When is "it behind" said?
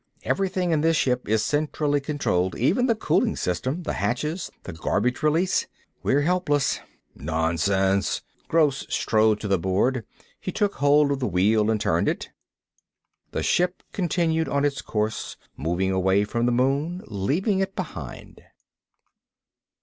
17.59-18.41